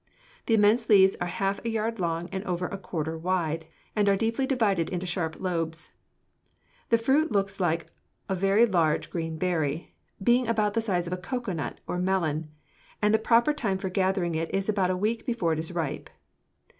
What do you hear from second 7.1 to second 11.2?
looks like a very large green berry, being about the size of a